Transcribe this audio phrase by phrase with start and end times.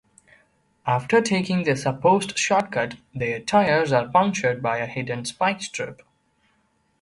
[0.87, 6.01] After taking the supposed short-cut, their tires are punctured by a hidden spike strip.